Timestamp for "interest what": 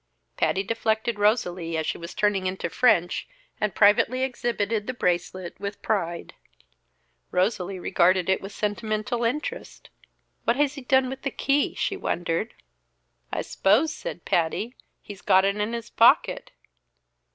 9.23-10.55